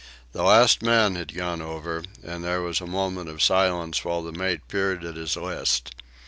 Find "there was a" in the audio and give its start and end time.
2.43-2.87